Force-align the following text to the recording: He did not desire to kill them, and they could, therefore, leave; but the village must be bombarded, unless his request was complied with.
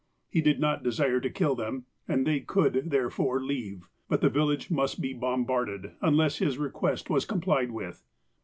He 0.31 0.41
did 0.41 0.59
not 0.59 0.81
desire 0.81 1.19
to 1.19 1.29
kill 1.29 1.53
them, 1.53 1.85
and 2.07 2.25
they 2.25 2.39
could, 2.39 2.89
therefore, 2.89 3.39
leave; 3.39 3.87
but 4.09 4.21
the 4.21 4.31
village 4.31 4.71
must 4.71 4.99
be 4.99 5.13
bombarded, 5.13 5.91
unless 6.01 6.39
his 6.39 6.57
request 6.57 7.11
was 7.11 7.23
complied 7.23 7.69
with. 7.69 8.03